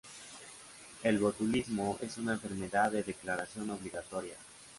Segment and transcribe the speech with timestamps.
[1.03, 4.33] El botulismo es una enfermedad de declaración obligatoria.